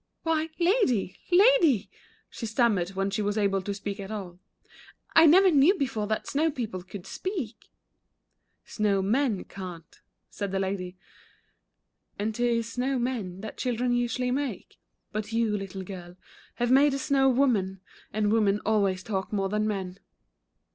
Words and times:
"Why, 0.23 0.49
Lady, 0.57 1.19
Lady," 1.31 1.87
she 2.27 2.47
stammered 2.47 2.89
when 2.95 3.11
she 3.11 3.21
was 3.21 3.37
able 3.37 3.61
to 3.61 3.71
speak 3.71 3.99
at 3.99 4.09
all," 4.09 4.39
I 5.15 5.27
never 5.27 5.51
knew 5.51 5.75
before 5.77 6.07
that 6.07 6.25
snow 6.25 6.49
people 6.49 6.81
could 6.81 7.05
speak."" 7.05 7.69
Snow 8.75 9.03
men 9.03 9.43
can't," 9.43 10.01
said 10.27 10.51
the 10.51 10.57
Lady," 10.57 10.97
and 12.17 12.33
't 12.33 12.43
is 12.43 12.73
snow 12.73 12.97
men 12.97 13.41
that 13.41 13.57
children 13.59 13.93
usually 13.93 14.31
make, 14.31 14.79
but 15.11 15.33
you, 15.33 15.55
little 15.55 15.83
girl, 15.83 16.17
have 16.55 16.71
made 16.71 16.95
a 16.95 16.97
sno\w 16.97 17.35
woman, 17.39 17.79
and 18.11 18.33
women 18.33 18.59
always 18.65 19.03
talk 19.03 19.31
more 19.31 19.49
than 19.49 19.67
men." 19.67 19.99